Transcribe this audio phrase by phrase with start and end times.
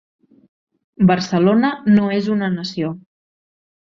[1.11, 2.95] Barcelona no és una nació.